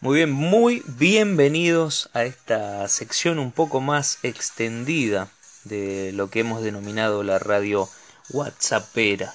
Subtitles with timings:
[0.00, 5.30] Muy bien, muy bienvenidos a esta sección un poco más extendida
[5.64, 7.88] de lo que hemos denominado la radio
[8.28, 9.34] WhatsAppera.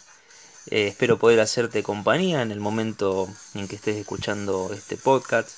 [0.67, 5.49] Eh, espero poder hacerte compañía en el momento en que estés escuchando este podcast.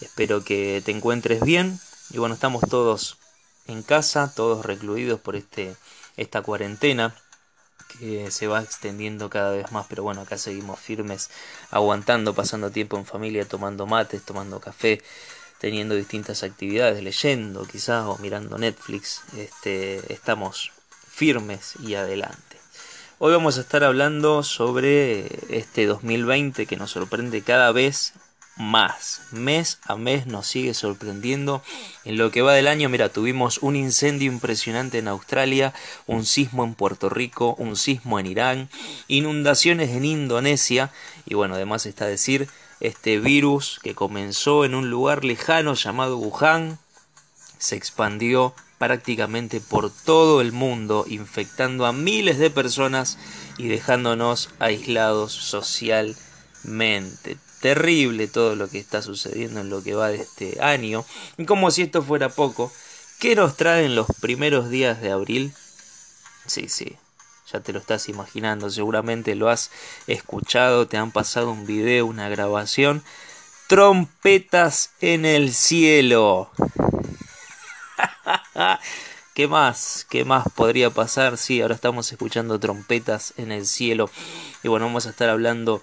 [0.00, 1.80] Espero que te encuentres bien.
[2.10, 3.18] Y bueno, estamos todos
[3.66, 5.74] en casa, todos recluidos por este,
[6.16, 7.16] esta cuarentena
[7.98, 11.30] que se va extendiendo cada vez más, pero bueno, acá seguimos firmes,
[11.70, 15.02] aguantando, pasando tiempo en familia, tomando mates, tomando café,
[15.58, 20.72] teniendo distintas actividades, leyendo quizás o mirando Netflix, este, estamos
[21.08, 22.56] firmes y adelante.
[23.18, 28.14] Hoy vamos a estar hablando sobre este 2020 que nos sorprende cada vez
[28.56, 29.22] más.
[29.30, 31.62] Mes a mes nos sigue sorprendiendo.
[32.04, 35.72] En lo que va del año, mira, tuvimos un incendio impresionante en Australia,
[36.06, 38.68] un sismo en Puerto Rico, un sismo en Irán,
[39.08, 40.90] inundaciones en Indonesia
[41.26, 42.48] y bueno, además está decir,
[42.80, 46.78] este virus que comenzó en un lugar lejano llamado Wuhan
[47.58, 53.18] se expandió prácticamente por todo el mundo, infectando a miles de personas
[53.56, 60.16] y dejándonos aislados socialmente terrible todo lo que está sucediendo en lo que va de
[60.16, 61.06] este año.
[61.38, 62.70] Y como si esto fuera poco,
[63.20, 65.54] ¿qué nos traen los primeros días de abril?
[66.44, 66.98] Sí, sí,
[67.50, 69.70] ya te lo estás imaginando, seguramente lo has
[70.08, 73.02] escuchado, te han pasado un video, una grabación.
[73.68, 76.50] Trompetas en el cielo.
[79.34, 80.04] ¿Qué más?
[80.10, 81.38] ¿Qué más podría pasar?
[81.38, 84.10] Sí, ahora estamos escuchando trompetas en el cielo.
[84.64, 85.80] Y bueno, vamos a estar hablando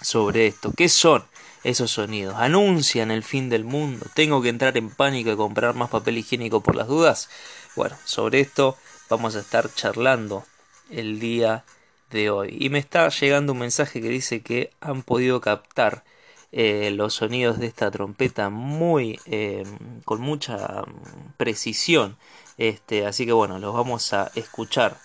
[0.00, 0.72] sobre esto.
[0.76, 1.24] ¿Qué son
[1.64, 2.34] esos sonidos?
[2.36, 4.06] ¿Anuncian el fin del mundo?
[4.14, 7.28] ¿Tengo que entrar en pánico y comprar más papel higiénico por las dudas?
[7.74, 8.76] Bueno, sobre esto
[9.08, 10.44] vamos a estar charlando
[10.90, 11.64] el día
[12.10, 12.56] de hoy.
[12.58, 16.04] Y me está llegando un mensaje que dice que han podido captar
[16.52, 19.64] eh, los sonidos de esta trompeta muy eh,
[20.04, 20.84] con mucha
[21.36, 22.16] precisión.
[22.56, 24.96] Este, así que bueno, los vamos a escuchar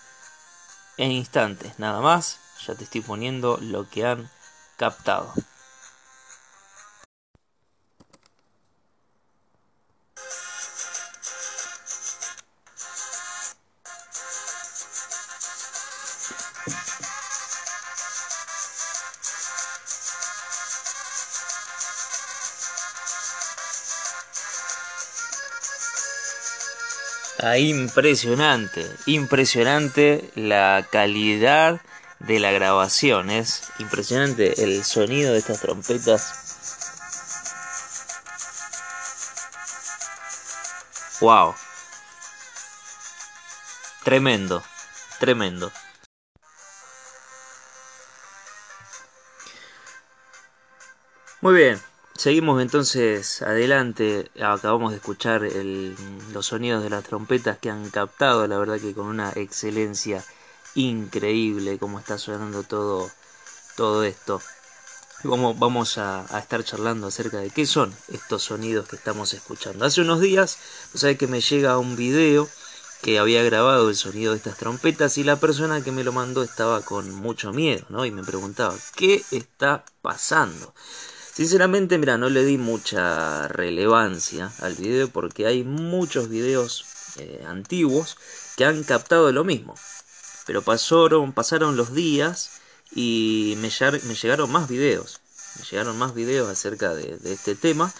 [0.96, 2.38] en instantes, nada más.
[2.66, 4.30] Ya te estoy poniendo lo que han
[4.82, 5.32] captado.
[27.38, 31.80] Ah, impresionante, impresionante la calidad
[32.26, 33.30] de la grabación.
[33.30, 36.38] Es impresionante el sonido de estas trompetas.
[41.20, 41.54] Wow.
[44.04, 44.62] Tremendo,
[45.20, 45.70] tremendo.
[51.40, 51.80] Muy bien,
[52.16, 54.30] seguimos entonces adelante.
[54.40, 55.42] Acabamos de escuchar
[56.32, 60.24] los sonidos de las trompetas que han captado, la verdad que con una excelencia
[60.74, 63.10] increíble cómo está sonando todo,
[63.76, 64.40] todo esto.
[65.24, 69.84] Vamos, vamos a, estar charlando acerca de qué son estos sonidos que estamos escuchando.
[69.84, 70.58] Hace unos días,
[70.94, 72.48] sabes que me llega un video
[73.02, 76.42] que había grabado el sonido de estas trompetas y la persona que me lo mandó
[76.42, 78.04] estaba con mucho miedo, ¿no?
[78.04, 80.74] Y me preguntaba, ¿qué está pasando?
[81.32, 86.84] Sinceramente, mira, no le di mucha relevancia al video porque hay muchos videos
[87.18, 88.16] eh, antiguos
[88.56, 89.74] que han captado lo mismo.
[90.46, 92.60] Pero pasaron, los días
[92.90, 93.70] y me,
[94.04, 95.20] me llegaron más videos.
[95.58, 97.92] Me llegaron más videos acerca de, este tema,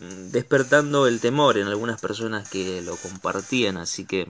[0.00, 4.28] mm, despertando el temor en algunas personas que lo compartían, así que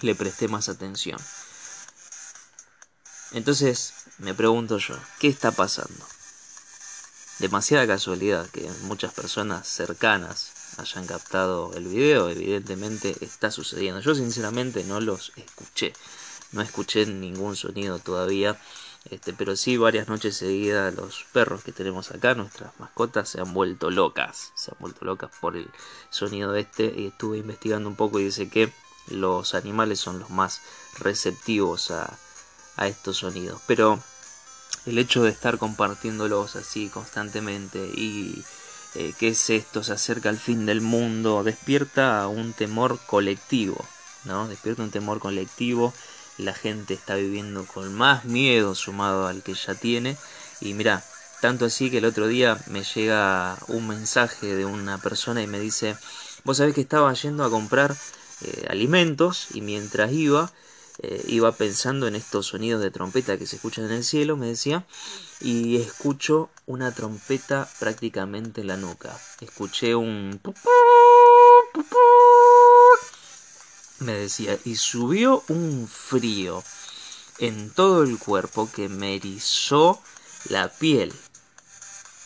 [0.00, 1.18] le presté más atención.
[3.32, 6.06] Entonces me pregunto yo, ¿qué está pasando?
[7.38, 14.00] Demasiada casualidad que muchas personas cercanas hayan captado el video, evidentemente está sucediendo.
[14.00, 15.92] Yo sinceramente no los escuché
[16.54, 18.58] no escuché ningún sonido todavía,
[19.10, 23.52] este, pero sí varias noches seguidas los perros que tenemos acá, nuestras mascotas, se han
[23.52, 25.68] vuelto locas, se han vuelto locas por el
[26.10, 28.72] sonido este y estuve investigando un poco y dice que
[29.08, 30.62] los animales son los más
[30.98, 32.18] receptivos a,
[32.76, 34.00] a estos sonidos, pero
[34.86, 38.42] el hecho de estar compartiéndolos así constantemente y
[38.94, 43.84] eh, qué es esto, se acerca al fin del mundo, despierta un temor colectivo,
[44.24, 44.46] ¿no?
[44.46, 45.92] Despierta un temor colectivo
[46.38, 50.16] la gente está viviendo con más miedo sumado al que ya tiene.
[50.60, 51.04] Y mira,
[51.40, 55.60] tanto así que el otro día me llega un mensaje de una persona y me
[55.60, 55.96] dice,
[56.44, 57.94] vos sabés que estaba yendo a comprar
[58.42, 60.52] eh, alimentos y mientras iba,
[60.98, 64.46] eh, iba pensando en estos sonidos de trompeta que se escuchan en el cielo, me
[64.46, 64.86] decía,
[65.40, 69.16] y escucho una trompeta prácticamente en la nuca.
[69.40, 70.40] Escuché un...
[74.24, 76.62] decía, y subió un frío
[77.38, 80.00] en todo el cuerpo que me erizó
[80.48, 81.12] la piel.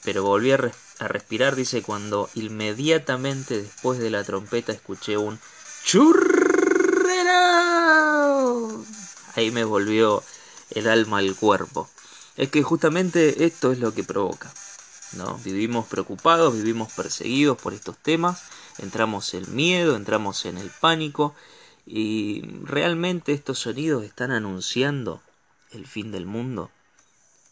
[0.05, 5.39] Pero volví a, respirar, dice, cuando inmediatamente después de la trompeta escuché un
[5.85, 6.29] churrero.
[9.35, 10.23] Ahí me volvió
[10.71, 11.89] el alma al cuerpo.
[12.37, 14.53] Es que justamente esto es lo que provoca.
[15.13, 15.39] ¿no?
[15.45, 18.43] Vivimos preocupados, vivimos perseguidos por estos temas,
[18.79, 21.35] entramos en miedo, entramos en el pánico
[21.91, 25.23] y realmente estos sonidos están anunciando
[25.73, 26.71] el fin del mundo.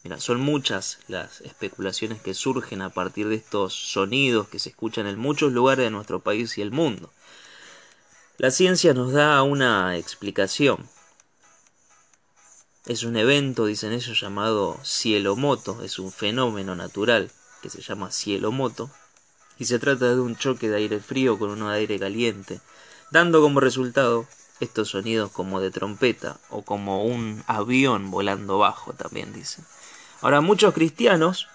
[0.03, 5.07] Mira, son muchas las especulaciones que surgen a partir de estos sonidos que se escuchan
[5.07, 7.11] en muchos lugares de nuestro país y el mundo.
[8.37, 10.87] La ciencia nos da una explicación,
[12.85, 17.31] es un evento, dicen ellos, llamado cielomoto, es un fenómeno natural
[17.63, 18.91] que se llama cielomoto,
[19.57, 22.61] y se trata de un choque de aire frío con uno de aire caliente,
[23.11, 24.25] dando como resultado
[24.59, 29.65] estos sonidos como de trompeta o como un avión volando bajo, también dicen.
[30.21, 31.47] Ahora, muchos cristianos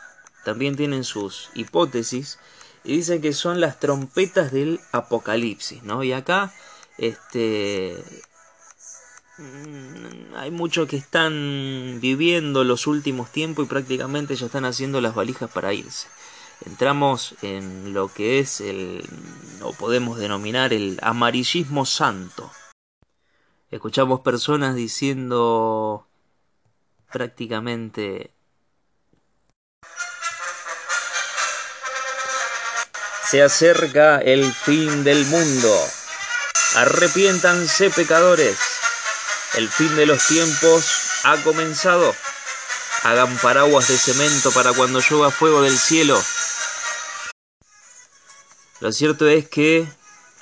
[0.44, 2.38] también tienen sus hipótesis
[2.84, 6.02] y dicen que son las trompetas del apocalipsis, ¿no?
[6.04, 6.52] Y acá,
[6.98, 8.02] este,
[9.38, 15.14] Mm, hay muchos que están viviendo los últimos tiempos y prácticamente ya están haciendo las
[15.14, 16.06] valijas para irse.
[16.66, 19.04] Entramos en lo que es el,
[19.62, 22.50] o podemos denominar el amarillismo santo.
[23.70, 26.06] Escuchamos personas diciendo
[27.10, 28.32] prácticamente
[33.32, 35.74] Se acerca el fin del mundo.
[36.76, 38.58] Arrepiéntanse pecadores.
[39.54, 42.14] El fin de los tiempos ha comenzado.
[43.04, 46.22] Hagan paraguas de cemento para cuando llueva fuego del cielo.
[48.82, 49.86] Lo cierto es que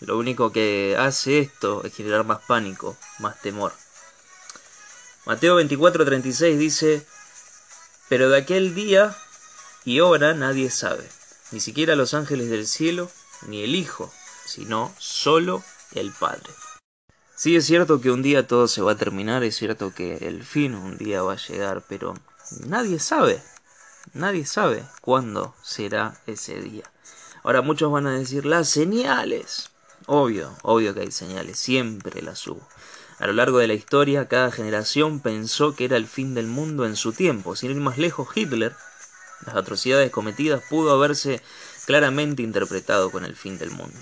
[0.00, 3.70] lo único que hace esto es generar más pánico, más temor.
[5.26, 7.06] Mateo 24:36 dice,
[8.08, 9.14] pero de aquel día
[9.84, 11.06] y hora nadie sabe,
[11.50, 13.10] ni siquiera los ángeles del cielo,
[13.46, 14.10] ni el Hijo,
[14.46, 15.62] sino solo
[15.92, 16.48] el Padre.
[17.36, 20.44] Sí, es cierto que un día todo se va a terminar, es cierto que el
[20.44, 22.14] fin un día va a llegar, pero
[22.64, 23.42] nadie sabe,
[24.14, 26.90] nadie sabe cuándo será ese día.
[27.42, 29.70] Ahora muchos van a decir las señales.
[30.06, 32.66] Obvio, obvio que hay señales, siempre las hubo.
[33.18, 36.86] A lo largo de la historia, cada generación pensó que era el fin del mundo
[36.86, 37.54] en su tiempo.
[37.54, 38.74] Sin ir más lejos, Hitler,
[39.44, 41.42] las atrocidades cometidas, pudo haberse
[41.86, 43.98] claramente interpretado con el fin del mundo.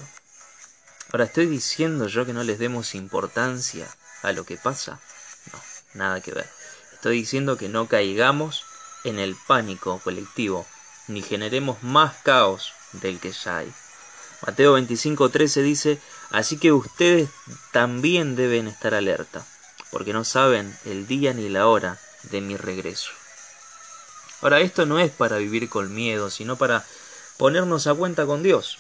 [1.13, 3.89] Ahora, ¿estoy diciendo yo que no les demos importancia
[4.23, 5.01] a lo que pasa?
[5.53, 5.61] No,
[5.95, 6.49] nada que ver.
[6.93, 8.65] Estoy diciendo que no caigamos
[9.05, 10.67] en el pánico colectivo,
[11.07, 13.73] ni generemos más caos del que ya hay.
[14.47, 15.99] Mateo 25:13 dice,
[16.31, 17.29] así que ustedes
[17.73, 19.45] también deben estar alerta,
[19.91, 23.11] porque no saben el día ni la hora de mi regreso.
[24.41, 26.85] Ahora, esto no es para vivir con miedo, sino para
[27.37, 28.79] ponernos a cuenta con Dios.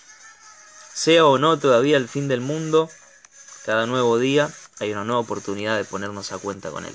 [0.94, 2.88] Sea o no todavía el fin del mundo,
[3.64, 6.94] cada nuevo día hay una nueva oportunidad de ponernos a cuenta con él.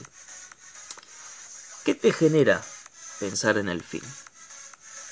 [1.84, 2.64] ¿Qué te genera
[3.20, 4.04] pensar en el fin?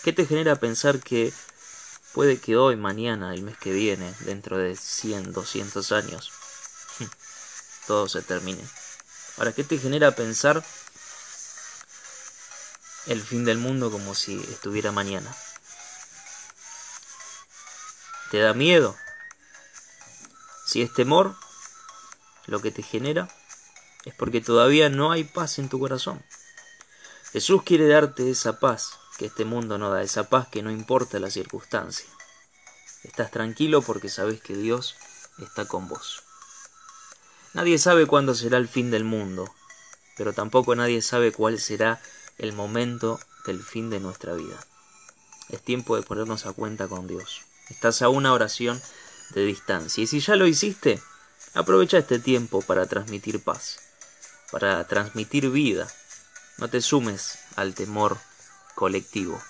[0.03, 1.33] ¿Qué te genera pensar que
[2.13, 6.31] puede que hoy, mañana, el mes que viene, dentro de 100, 200 años,
[7.87, 8.63] todo se termine?
[9.37, 10.63] Ahora, ¿qué te genera pensar
[13.07, 15.35] el fin del mundo como si estuviera mañana?
[18.29, 18.95] ¿Te da miedo?
[20.65, 21.35] Si es temor,
[22.45, 23.27] lo que te genera
[24.05, 26.23] es porque todavía no hay paz en tu corazón.
[27.33, 31.19] Jesús quiere darte esa paz que este mundo no da, esa paz que no importa
[31.19, 32.07] la circunstancia.
[33.03, 34.95] Estás tranquilo porque sabes que Dios
[35.37, 36.23] está con vos.
[37.53, 39.47] Nadie sabe cuándo será el fin del mundo,
[40.17, 42.01] pero tampoco nadie sabe cuál será
[42.39, 44.59] el momento del fin de nuestra vida.
[45.49, 47.41] Es tiempo de ponernos a cuenta con Dios.
[47.69, 48.81] Estás a una oración
[49.35, 50.03] de distancia.
[50.03, 50.99] Y si ya lo hiciste,
[51.53, 53.77] aprovecha este tiempo para transmitir paz,
[54.51, 55.87] para transmitir vida.
[56.57, 58.17] No te sumes al temor
[58.75, 59.41] colectivo.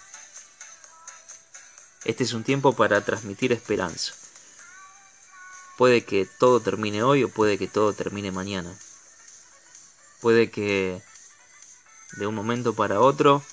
[2.04, 4.14] Este es un tiempo para transmitir esperanza.
[5.78, 8.76] Puede que todo termine hoy o puede que todo termine mañana.
[10.20, 11.02] Puede que
[12.14, 13.44] de un momento para otro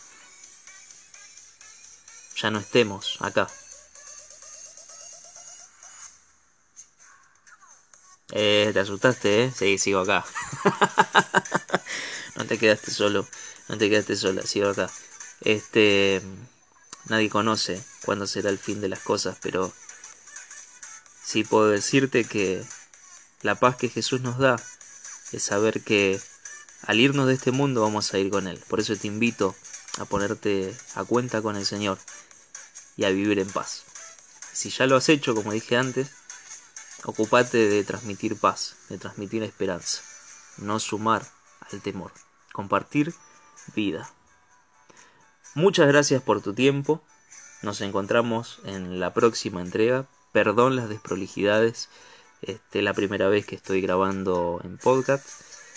[2.37, 3.49] ya no estemos acá.
[8.31, 9.53] Eh, te asustaste, ¿eh?
[9.57, 10.25] Sí, sigo acá.
[12.37, 13.27] no te quedaste solo.
[13.69, 14.91] No te quedaste sola, sigo acá.
[15.41, 16.23] Este.
[17.07, 19.73] nadie conoce cuándo será el fin de las cosas, pero
[21.23, 22.65] sí puedo decirte que
[23.43, 24.57] la paz que Jesús nos da
[25.33, 26.21] es saber que
[26.83, 28.63] al irnos de este mundo vamos a ir con Él.
[28.69, 29.55] Por eso te invito
[29.99, 31.99] a ponerte a cuenta con el Señor
[32.97, 33.85] y a vivir en paz.
[34.53, 36.11] Si ya lo has hecho, como dije antes,
[37.05, 40.03] ocupate de transmitir paz, de transmitir esperanza,
[40.57, 41.25] no sumar
[41.71, 42.13] al temor,
[42.53, 43.15] compartir
[43.75, 44.11] vida.
[45.55, 47.03] Muchas gracias por tu tiempo.
[47.63, 50.07] Nos encontramos en la próxima entrega.
[50.33, 51.89] Perdón las desprolijidades.
[52.43, 55.27] Este, es la primera vez que estoy grabando en podcast.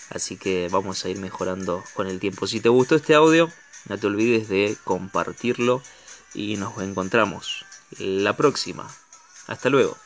[0.09, 2.45] Así que vamos a ir mejorando con el tiempo.
[2.45, 3.49] Si te gustó este audio,
[3.87, 5.81] no te olvides de compartirlo
[6.33, 7.65] y nos encontramos
[7.97, 8.87] la próxima.
[9.47, 9.97] Hasta luego.